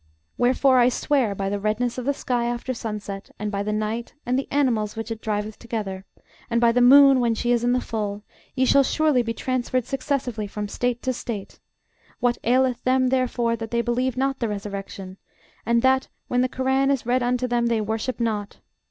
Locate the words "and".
3.37-3.51, 4.25-4.35, 6.49-6.59, 15.67-15.83